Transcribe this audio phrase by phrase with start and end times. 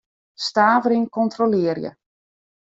[0.45, 1.95] Stavering kontrolearje.